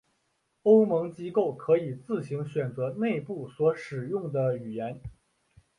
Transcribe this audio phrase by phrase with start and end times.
[0.63, 4.99] 欧盟机构可以自行选择内部所使用的语言。